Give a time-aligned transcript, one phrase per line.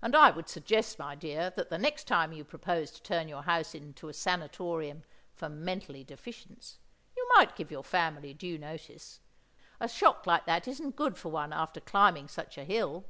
[0.00, 3.42] "And I would suggest, my dear, that the next time you propose to turn your
[3.42, 5.02] house into a sanatorium
[5.34, 6.78] for 'Mentally Deficients,'
[7.16, 9.18] you might give your family due notice.
[9.80, 13.06] A shock like that isn't good for one after climbing such a hill."